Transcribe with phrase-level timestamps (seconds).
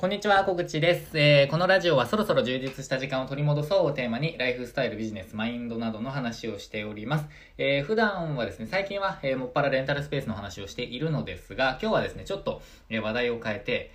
[0.00, 7.26] こんにちは、小口です、えー、このラジオはそろそろ充実した時間を取り戻そうをテーマに、ライフスタイル、ビジネス、マインドなどの話をしております。
[7.58, 13.92] えー、普段はですね、最近は、えー、もっぱらレンタルスペースの話をしているのですが、今日はですね、ちょっと、え、話題を変えて、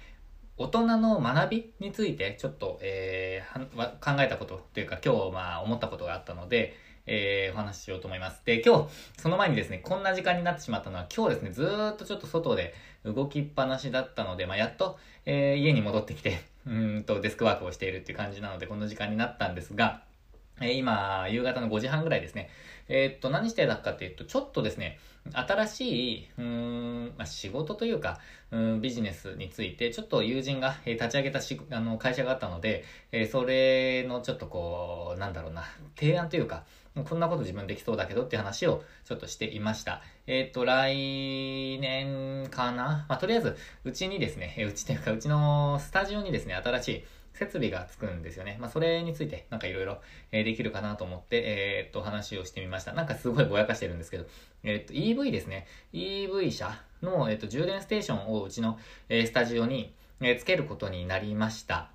[0.58, 6.76] 大人の学びについてちょっと、えー、考えたことというか今日まあ思ったことがあったので、
[7.08, 8.42] えー、お話ししようと思います。
[8.46, 8.90] で、今日、
[9.22, 20.05] その前にですね、こんな時間になってしまったのは、今日ですね、ずーっとちょっと外で動きっぱなしだったので、まあ、やっと、えー、家に戻ってきて、うんと、デスクワークをしているっていう感じなので、この時間になったんですが、
[20.62, 22.50] え、今、夕方の5時半ぐらいですね。
[22.88, 25.00] えー、っと、何してたかっていうと、ちょっとですね、
[25.34, 28.20] 新しい、うん、まあ、仕事というか、
[28.52, 35.64] うん、ビジネスについて、ちょっと友人が、え、立ち上げたしあの会社があったので、えー、それのちょっとこう、なんだろうな、
[35.98, 36.64] 提案というか、
[37.04, 40.02] こんなこと自分できそうだけどって話をちょっとしていました。
[40.28, 43.06] えっ、ー、と、来年かな？
[43.10, 47.04] まあ、とりあえず、うちにですね、うちというか、うちのスタジオにですね、新しい
[47.36, 48.58] 設備がつくんですよね。
[48.60, 50.02] まあ、それについて、なんかいろいろ
[50.32, 52.94] できるかなと思って、えっ、と、話をしてみました。
[52.94, 54.26] なんかすごいぼやかしてるんですけど、
[54.64, 55.68] えっ、と、EV ですね。
[55.94, 61.95] EV 車の、えっ、と、充電ステーションをうちの、えスタジオに、えつけることになりました。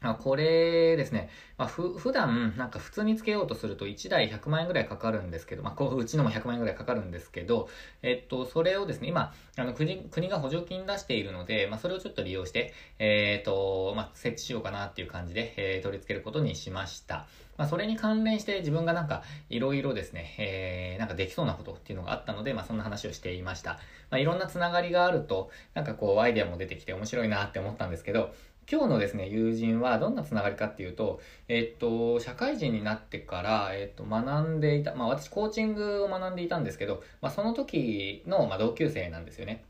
[0.00, 7.68] まこれですね、まあ、ふ、普段、なんか普通につけようとすると1台100万円ぐらいかかるんですけど、まあ、こう、うちのも100万円ぐらいかかるんですけど、
[8.02, 17.26] えっと、それをですね、今、あの、国、国が補助金出しているので、まあ、それをちょっと利用して、えー、っと、まあ、設置しようかなっていう感じで、えー、取り付けることにしました。
[17.56, 23.78] まあ、それに関連して自分がなんか、いろいろですね、えー、なんかできそうなことっていうのがあったので、まあ、そんな話をしていました。
[24.10, 28.34] まあ、いろんなつながりがあると、なんかこう、アイデアも出てきて面白いなって思ったんですけど、
[28.70, 39.64] 今日のですね、友人はどんなつながりかっていうと、えっと、社会人になってから、えっと、学んでいた、まあ私コーチングを学んでいたんですけど、まあその時の、まあ、同級生なんですよね。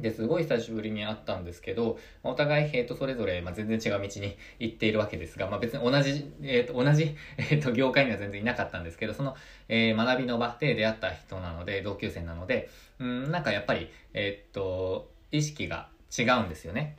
[0.00, 9.34] で、すごい久しぶりに会ったんですけど、お互い、えっ、と、それぞれ、まあ、全然違う道に行っているわけですが、まあ、別に同じ、えっ、と、同じ、 えっ、と、業界には全然いなかったんですけど、その、
[9.68, 16.96] えー、学びの場で出会った人なので、同級生なので、うん、なんかやっぱり、えっと、意識が違うんですよね。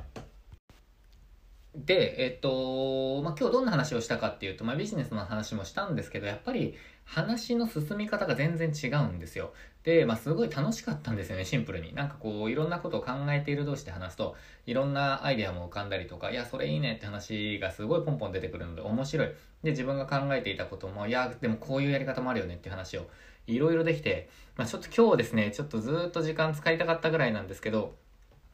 [1.86, 9.54] で、えっと、まあ、今日どんな話をしたかっていうと、まあ、ビジネスの話もしたんですけど、やっぱり話の進み方が全然違うんですよ。
[9.84, 11.94] で、まあ、すごい楽しかったんですよね、シンプルに。
[11.94, 19.28] なんかこう、いろんなことを考えている同士で話すと、いろんなアイデアも浮かんだりとか、いや、それいいねって話がすごいポンポン出てくるので面白い。
[19.64, 23.08] で、自分が考えていたことも、いや、でもこういうやり方もあるよねって話を
[23.46, 27.96] いろいろできて、まあ、ちょっと今日ですね、ちょっとずっと時間使いたかったぐらいなんですけど、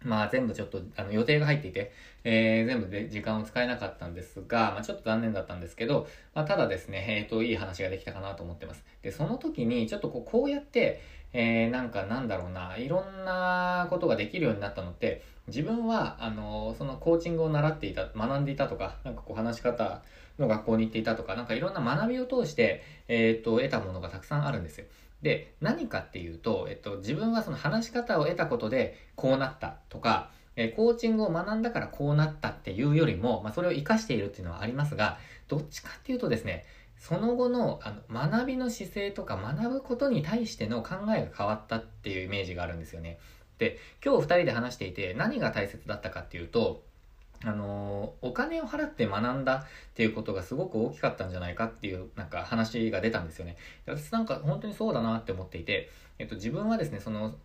[0.04, 1.92] まあ全部ちょっとあの予定が入っていて、
[2.24, 8.84] えー、全部で時間を使えなかったんですが、まあちょっと残念だったんですけど、まあただですね、えっ、ー、と、いい話ができたかなと思ってます。
[9.02, 11.02] で、その時にちょっとこうこうやって、
[11.34, 20.04] えー、なんかなんだろうな、いろんなことができるようになったのって、自分は、あの、そのコーチングを習っていた、学んでいたとか、なんかこう話し方
[20.40, 24.86] の学校に行っていたとか、なんかいろんな学びを通して、えっ、ー、と、得たものがたくさんあるんですよ。
[25.24, 35.18] で、何かっていうと、えっと、自分はその話し方を得たことでこうなったとか、えコーチングを学んだからこうなったっていうよりも、まあ、それを活かしているっていうのはありますが、
[35.48, 36.66] どっちかっていうとですね、
[37.00, 43.18] その後のあの学びの姿勢とか学ぶことに対しての考えが変わったっていうイメージがあるんですよね。
[43.58, 46.84] で、今日二人で話していて何が大切だったかっていうと、
[47.46, 53.58] あのお金を払って学んだっていうことがすごく大きかったんじゃないかっていうなんか話が出たんですよね。
[53.86, 55.90] 私なんか本当にそうだなって思っていて、
[56.20, 57.36] えっと、自分はですね、その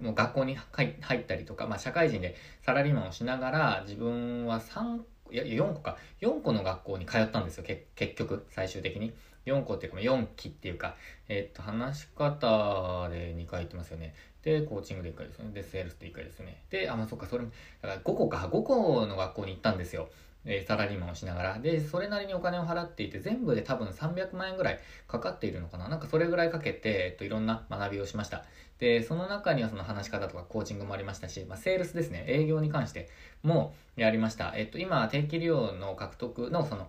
[0.00, 5.00] もう学校に入ったりとか、まあ、社会人でサラリーマンをしながら自分は3
[5.32, 5.96] いや4個か。
[6.20, 9.12] 4個の学校に通ったんですよ結局最終的に。
[9.46, 10.96] 4個っていうか4期っていうか。
[11.28, 14.14] えっと話し方で2回行ってますよね。
[14.46, 17.50] でコーチングで1回ですねでセールスで1回ですねであまあそっかそれだ
[17.88, 20.08] から5個か5個の学校に行ったんですよ
[20.48, 21.58] えサラリーマンをしながら。
[21.58, 28.44] で、それなりにお金を払っていて、全部で多分300万円ぐらいかかっているのかななんかそれぐらいかけて、えっと、いろんな学びをしました。
[28.78, 33.08] で、その中にはその話し方とかコーチングもありましたし、まあ、セールスですね、営業に関して
[33.42, 34.52] もやりました。
[34.54, 36.88] えっと、今、定期利用の獲得のその、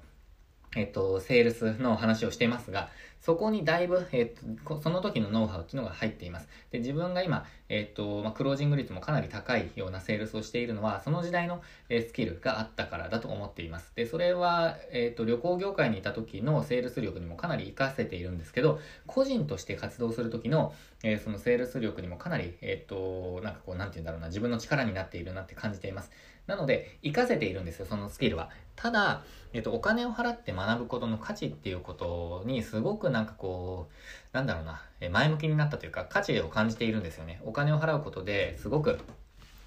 [0.78, 2.90] えっと、セールスの話をしていますが、
[3.20, 6.48] そこにだいぶ、えっと、その時のノウハウっていうのが入っています。
[6.72, 13.92] で、自分が今、えっと、まあ、クロージング率もかなり高いようなセールスをしているのは、その時代の、えスキルがあったからだと思っています。
[13.96, 26.12] で、それは、えっと、旅行業界にいた時のセールス力にもかなり活かせているんですけど、個人として活動する時の、えー、そのセールス力にもかなり、えっと、なんかこう、なんて言うんだろうな、自分の力になっているなって感じています。
[26.48, 28.50] なので、活かせているんですよ、そのスキルは。
[28.76, 29.24] ただ、
[29.54, 37.42] えっと、お金を払って学ぶことの価値っていうことに、すごくなんかこう、なんだろうな、前向きになったというか、価値を感じているんですよね。
[37.44, 38.98] お金を払うことですごく、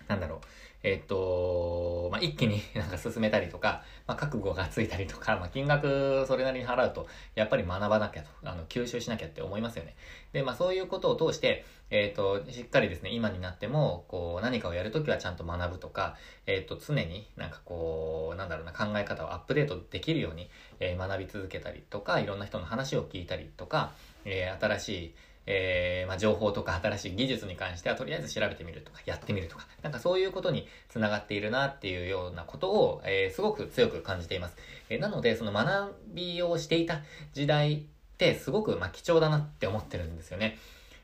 [0.08, 0.40] なんだろう、
[0.82, 9.96] えっと、まあ、一気に なんか進めたりとか、まあ、覚悟がついたりとか、まあ、金額それなりに払うと、やっぱり学ばなきゃと、あの、吸収しなきゃって思いますよね。
[10.32, 16.16] で、まあ、そういうことを通して、えっと、しっかりですね、今になっても、こう、何かをやるときはちゃんと学ぶとか、
[16.46, 20.48] えっと、常になんかこう、なんだろうな、考え方をアップデートできるように、
[20.78, 23.92] えー、学び続けたりとか、いろんな人の話を聞いたりとか、
[24.24, 25.14] えー、新しい、
[25.46, 34.56] えー、まあ、情報とか新しい技術に関してはとりあえず調べてみるとかやってみるとかなんかそういうことにつながっているなっていうようなことを、えー、すごく強く感じています、
[34.90, 37.00] えー、なのでその学びをしていた
[37.32, 37.82] 時代っ
[38.18, 40.58] てすごくま貴重だなって思ってるんですよね。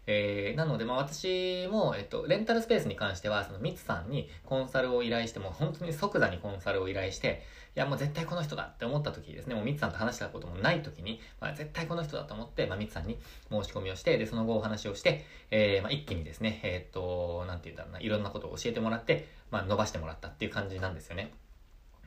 [0.06, 7.42] えー、なので、まあ私も、えっと、レンタルスペースに関しては、そのミツさんにコンサルを依頼して、も本当に即座にコンサルを依頼して、
[7.74, 13.18] いやもう絶対この人だって思った時ですね、もうミツさんと話したこともない時に、まあ、絶対この人だと思って、まあミツさんに
[13.50, 21.32] 申し込みをして、で、その後お話をして、えー、まあ一気にですね、えー、っと、なんて言うんだろうな、いろんなことを教えてもらって、まあ伸ばしてもらったっていう感じなんですよね。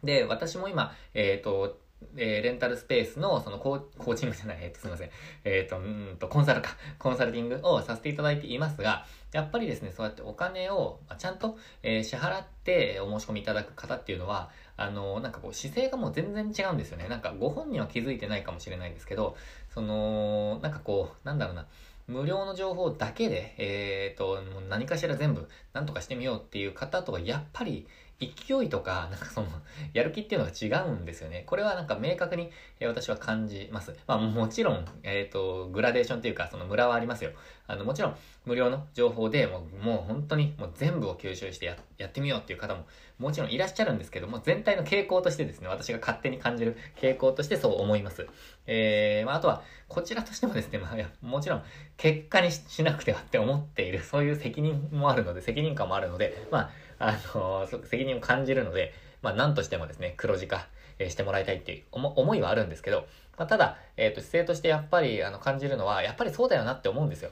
[0.04, 1.78] で、私も今、えっ、と、
[2.16, 5.10] えー、レンタルスペースの、そのコー、コーチングじゃない、えっ、と、すみません。
[5.44, 17.08] えっ、ー、と、うんと、コンサルか、コンサルティングをさせていただいていますが、やっぱりですね、そうやってお金を、ちゃんと、えー、支払ってお申し込みいただく方っていうのは、あの、なんかこう、姿勢がもう全然違うんですよね。
[17.08, 19.36] なんか、ご本人は気づいてないかもしれないんですけど、
[19.74, 21.68] その、なんかこう、なんだろうな、
[22.08, 27.88] 無料の情報だけで、えっ、ー、と、何かしら全部、なんとかしてみようっていう方とは、やっぱり、
[28.20, 29.48] 勢いとか、 なんかその、
[29.94, 31.44] やる気っていうのが違うんですよね。
[31.46, 33.96] これはなんか明確に、え私は感じます。
[34.08, 37.32] まあもちろん、えっ、ー、と、グラデーションっていうか、そのムラはありますよ。
[37.68, 42.86] あの、もちろん、無料の情報でもう、もう本当にもう全部を吸収してややってみようっていう方も、
[43.20, 48.28] もちろんいらっしゃるんですけども、全体の傾向としてですね、私が勝手に感じる傾向としてそう思います。
[48.66, 51.64] えー、まああとは、こちらとしてもですね、まあいや、もちろん、
[51.98, 56.70] 結果にしなくてはって思っている、そういう責任もあるので、責任感もあるので、まあ、
[57.00, 60.68] あの、責任を感じるので、まあ、何としてもですね、黒字化、
[61.00, 63.08] えしてもらいたいっていう思いはあるんですけど、
[63.38, 67.32] まあ、ただ、えっ、ー、と、姿勢としてやっぱり、あの、感じるのは、やっぱりそうだよなって思うんですよ。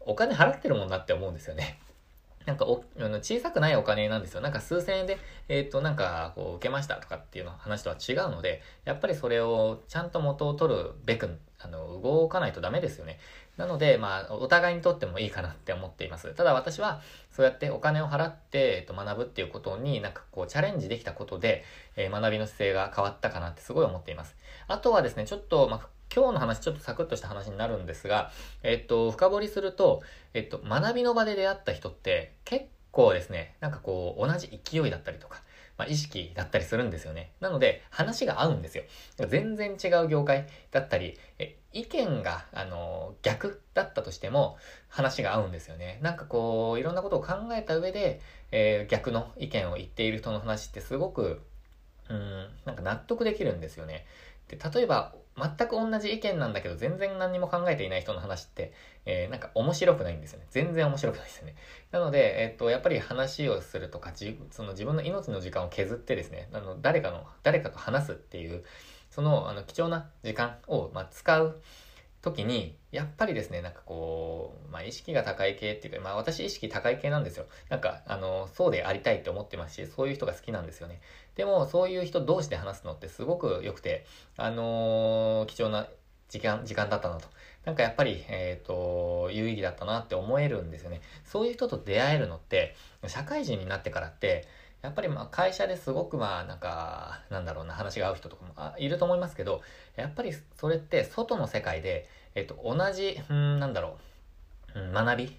[0.00, 1.80] お金払ってるもんなって思うんですよね。
[2.44, 4.40] なんかお、あの小さくないお金なんですよ。
[4.40, 5.18] なんか数千円で、
[5.48, 13.18] えっ、ー、と、なんか、こう、受けましたとかっていうの話とは違うので、やっぱりそれをちゃんと元を取るべく、あの、動かないとダメですよね。
[13.56, 16.34] なので、まあ、お互いにとってもいいかなって思っています。
[16.34, 17.00] ただ私は、
[17.32, 21.64] そうやってお金を払って、えっと、学ぶっていうことになんかこう、チャレンジできたことで、
[21.96, 24.36] えー、学びの姿勢が変わったかなってすごい思っています。
[24.68, 28.30] あとはですね、ちょっと、まあ、今日の話ちょっとサクッとした話になるんですが、
[28.62, 30.02] えっと、深掘りすると、
[30.34, 35.42] えっと、学びの場で出会った人って結構ですね、なんかこう、同じ勢いだったりとか、
[35.78, 37.32] まあ、意識だったりするんですよね。
[37.40, 38.84] なので、話が合うんですよ。
[39.28, 44.56] 全然違う業界だったり、え意見が、あの、逆だったとしても、
[44.88, 45.98] 話が合うんですよね。
[46.00, 48.20] なんかこう、いろんなことを考えた上で、
[48.50, 51.42] えー、逆の意見を言っている人の話ってすごく、
[52.08, 54.06] うん、なんか納得できるんですよね。
[54.48, 58.72] で、例えば、全く同じ意見なんだけど、全然何も考えていない人の話って、
[59.04, 60.46] えー、なんか面白くないんですよね。
[60.50, 61.56] 全然面白くないですよね。
[61.90, 68.64] なので、えっ、と、やっぱり話をするとか、じその自分の命の時間を削ってですね、あの、誰かの、誰かと話すっていう、
[69.10, 71.60] その、あの、貴重な時間を、まあ、使う
[72.26, 77.46] 時に、やっぱりですね、なんかこう、まあ意識が高い系っていうか、まあ私意識高い系なんですよ。
[77.68, 81.00] なんか、あの、そうでありたいって思ってますし、そういう人が好きなんですよね。
[81.36, 85.88] でも、そういう人同士で話すのってすごく良くて、あのー、貴重な
[86.28, 87.28] 時間、時間だったなと。
[87.64, 91.00] なんかやっぱり、えっ、ー、と、有意義だったなって思えるんですよね。
[91.24, 92.74] そういう人と出会えるのって、
[93.06, 94.48] 社会人になってからって、
[94.86, 99.60] やっぱりまあ会社ですごくまあなんか、なんだろうな話が合う人とかもいると思いますけど、
[99.96, 103.98] やっぱりそれって外の世界で、えっと、同じ、うん、なんだろ
[104.76, 105.36] う、学び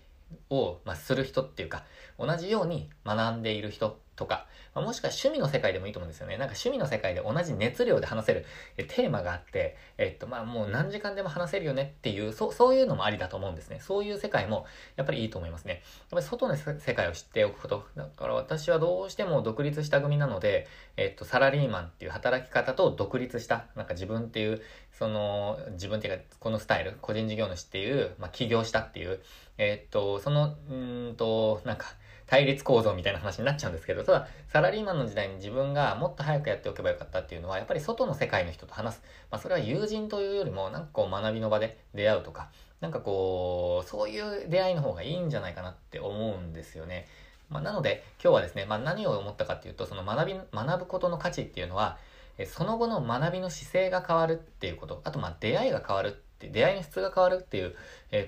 [0.50, 1.86] を、ま、する人っていうか、
[2.20, 6.38] 同じように学んでいる人とか、まあ、もしくは趣味の世界でもいいと思うんですよね。
[6.38, 8.46] なんか趣味の世界で同じ熱量で話せる
[8.76, 13.80] テーマがあって、えっと、まあもう何時間でも話せるよねっていう、そそういうのもありだと思うんですね。
[13.80, 15.74] そういう世界もやっぱりいいと思いますね。
[15.74, 15.82] やっ
[16.12, 17.86] ぱり外の世界を知っておくこと。
[17.96, 29.22] だから私はどうしても独立した組なので、えっと、サラリーマンっていう働き方と独立した、なんか自分っていう、その、自分っていうか、このスタイル、個人事業主っていう、まあ起業したっていう、
[29.58, 30.74] えっと、その、う
[31.12, 31.88] んと、なんか、
[32.28, 39.04] 対立構造みたいな話になっちゃうんですけど、ただ、サラリーマンの時代に自分がもっと早くやっておけばよかったっていうのは、やっぱり外の世界の人と話す。
[39.32, 42.50] まあ、それは友人というよりも、なんかこう学びの場で出会うとか、
[42.82, 47.08] なんかこう、そういう出会いの方がいいんじゃないかなって思うんですよね。
[47.50, 51.98] まあ、なので、今日はですね、まあ、何を思ったかっていうと、その学び、学ぶことの価値っていうのは、
[52.46, 57.76] その後の学びの姿勢が変わるっていうこと、あとまあ出会いが変わるって出会いの質が変わるっていう、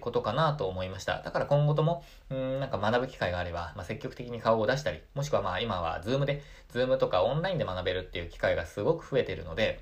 [0.01, 1.22] ことかなと思いました。
[1.22, 9.80] だから今後とも、うん、なんか学ぶ機会があれば、まあ、積極的に顔を出したり、もしくはまあ今はズームで、ズームとかオンラインで学べるっていう機会がすごく増えてるので、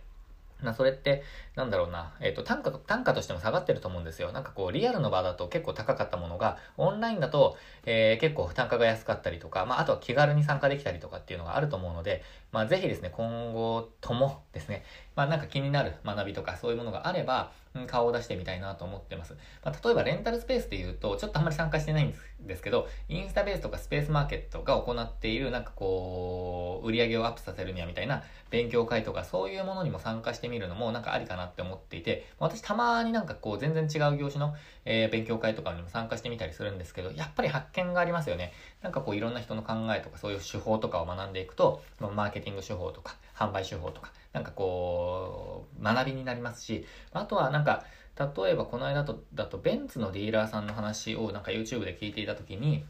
[0.61, 1.23] まあ、それって、
[1.55, 4.31] なんだろうな、えっ、ー、と、単価、単価としても下がってると思うんですよ。
[4.31, 14.83] なんかこう、リアルの場だと結構高かったものが、オンラインだと、えー、結構単価が安かったりとか、まあ、あとは気軽に参加できたりとかっていうのがあると思うので、まあ、ぜひですね、今後ともですね、
[15.17, 19.35] まあ、なんか気になる学びとかそういうものがあれば、うん、顔を出してみたいなと思ってます。
[19.65, 34.55] まあ、例えばレンタルスペースで言うと、ちょっとあんまり参加してないんですけど、インスタベースとかスペースマーケットが行っている、なんかこう、売り上げをアップさせるにはみたいな勉強会とかそういうものにも参加してみるのもなんかありかなって思っていて、私たまになんかこう全然違う業種の、
[34.85, 38.53] えー、勉強会とかにも参加してみたりするんですけど、やっぱり発見がありますよね。
[38.81, 47.83] なんかこういろんな人の考えとかそういう手法とかを学んでいくと、マーケティング手法とか販売手法とか、なんかこう、学びになりますし、あとはなんか、
[48.19, 52.83] 例えばこの間とだとベンツのディーラーさんの話をなんか YouTube で聞いていた時に、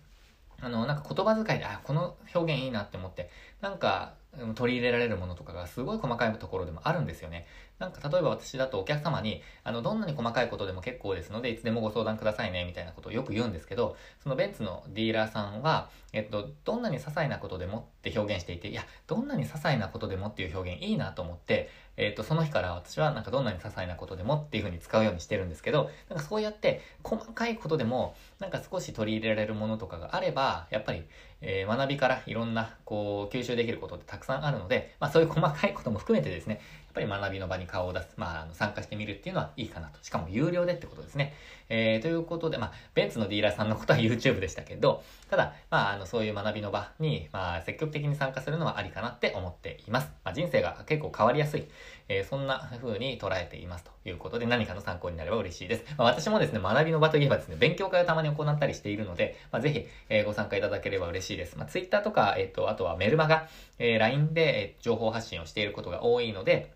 [0.60, 3.30] あの、なんか言葉遣いで、あ、この表現いいなって思って、
[3.62, 4.14] なんか
[4.56, 7.48] 取り入れられるものとかがすごい細かいところでもあるんですよね。
[7.80, 31.06] なんか例えば私だとお客様に、あの、どんなに細かいことでも結構ですので、いつでもご相談くださいね、みたいなことをよく言うんですけど、そのベンツのディーラーさんは、えっと、どんなに些細なことでもって表現していて、いや、どんなに些細なことでもっていう表現いいなと思って、えっと、その日から私はなんかどんなに些細なことでもっていう風に使うようにしてるんですけど、なんかそうやって細かいことでも、なんか少し取り入れられるものとかがあれば、やっぱり、
[31.42, 40.04] えー、学びからいろんな、こう、吸収できることってたくさんあるので、まあそういう細かいことも含めてですね、やっぱり学びの場に顔を出す、まあ、あの参加してみるっていうのはいいかなと。
[40.04, 41.34] しかも有料でってことですね。
[41.70, 50.10] えー、ということで、まあ、ベンツのディーラーさんのことは YouTube でしたけど、ただ、まあ、あの、そういう学びの場に、まあ、積極的に参加するのはありかなって思っています。
[50.24, 51.68] まあ、人生が結構変わりやすい、
[52.08, 55.86] えー、そんな風に捉えていますということで、何かの参考になれば嬉しいです。
[55.98, 61.58] まあ、私もですね、学びの場といえばですね、勉強会をたまに行ったりしているので、まあ、ぜひ、えー、ご参加いただければ嬉しいです。
[61.58, 63.48] まあ、Twitter とか、えっ、と、あとはメルマガ、
[63.80, 66.72] えー、LINE で、えー、情報発信をしていることが多いので、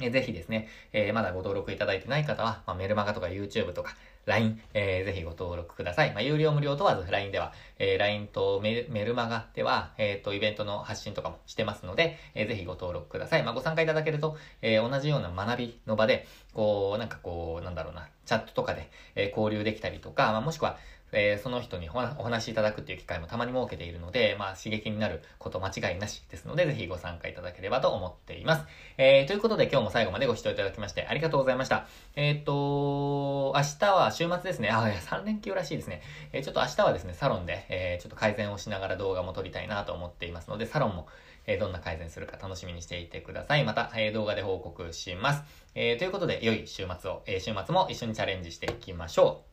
[0.00, 3.96] えぜひですね、えー、まだご登録いただいてない方は、まあ、メルマガとか YouTube とか
[4.28, 6.12] LINE、えー、ぜひご登録ください。
[6.12, 13.42] まあ、有料無料問わず LINE では、えー、LINE とメルマガでは、えっ、ー、と、イベントの発信とかもしてますので、えー、ぜひご登録ください。
[13.42, 20.76] まあ、ご参加いただけると、えー、同じような学びの場で、こう、なんかこう、なんだろうな、チャットとかで、えー、交流できたりとか、まあ、もしくは、
[21.12, 28.64] えー、その人にお話しいただくっていう機会もたまに設けているので、まあ、刺激になること間違いなしですので、ぜひご参加いただければと思っています。
[28.98, 31.86] えー、ということで今日も最後までご視聴いただきましてありがとうございました。
[32.16, 34.70] えっ、と、明日は週末ですね。
[34.70, 36.02] あ、いや、3連休らしいですね。
[36.32, 41.06] えー、ちょっと明日はですね、サロンで、え、ちょっと改善をしながら動画も撮りたいなと思っていますので、サロンも、
[41.46, 43.64] え、どんな改善するか楽しみにしていてください。
[43.64, 45.42] また、え、動画で報告します。
[45.74, 49.47] え、ということで、良い週末を、え、週末も一緒にチャレンジしていきましょう。